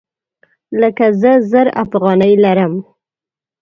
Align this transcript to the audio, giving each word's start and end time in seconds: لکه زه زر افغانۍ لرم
لکه 0.81 1.05
زه 1.21 1.31
زر 1.51 1.67
افغانۍ 1.83 2.33
لرم 2.43 2.73